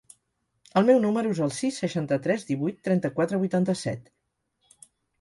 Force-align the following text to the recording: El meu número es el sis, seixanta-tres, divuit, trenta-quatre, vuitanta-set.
El 0.79 0.87
meu 0.89 1.01
número 1.03 1.33
es 1.35 1.43
el 1.49 1.53
sis, 1.59 1.77
seixanta-tres, 1.83 2.49
divuit, 2.51 2.83
trenta-quatre, 2.91 3.45
vuitanta-set. 3.47 4.15